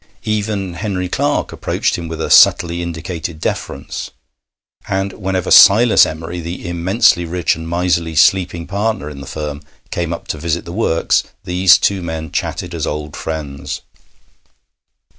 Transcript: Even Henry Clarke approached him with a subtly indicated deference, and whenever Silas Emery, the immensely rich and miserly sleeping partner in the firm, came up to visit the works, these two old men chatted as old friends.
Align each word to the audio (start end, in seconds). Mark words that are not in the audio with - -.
Even 0.25 0.73
Henry 0.73 1.07
Clarke 1.07 1.51
approached 1.51 1.95
him 1.95 2.07
with 2.07 2.19
a 2.19 2.31
subtly 2.31 2.81
indicated 2.81 3.39
deference, 3.39 4.09
and 4.87 5.13
whenever 5.13 5.51
Silas 5.51 6.07
Emery, 6.07 6.41
the 6.41 6.67
immensely 6.67 7.23
rich 7.23 7.55
and 7.55 7.69
miserly 7.69 8.15
sleeping 8.15 8.65
partner 8.65 9.11
in 9.11 9.21
the 9.21 9.27
firm, 9.27 9.61
came 9.91 10.11
up 10.11 10.27
to 10.29 10.39
visit 10.39 10.65
the 10.65 10.73
works, 10.73 11.21
these 11.43 11.77
two 11.77 11.97
old 11.97 12.05
men 12.05 12.31
chatted 12.31 12.73
as 12.73 12.87
old 12.87 13.15
friends. 13.15 13.81